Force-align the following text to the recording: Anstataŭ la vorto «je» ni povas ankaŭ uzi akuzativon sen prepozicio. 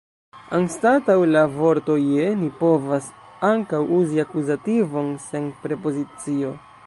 Anstataŭ 0.57 1.17
la 1.33 1.43
vorto 1.57 1.97
«je» 2.13 2.25
ni 2.39 2.49
povas 2.63 3.11
ankaŭ 3.51 3.83
uzi 3.99 4.25
akuzativon 4.27 5.11
sen 5.29 5.51
prepozicio. 5.67 6.57